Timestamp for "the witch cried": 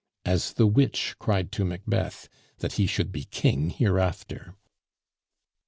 0.53-1.51